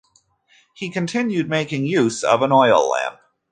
[0.73, 3.19] He continued, making use of an oil lamp.